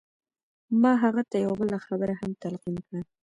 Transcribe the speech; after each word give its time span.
ما 0.81 0.91
هغه 1.03 1.21
ته 1.29 1.35
یوه 1.43 1.55
بله 1.61 1.77
خبره 1.87 2.13
هم 2.19 2.31
تلقین 2.41 2.77
کړې 2.87 3.01
وه 3.05 3.09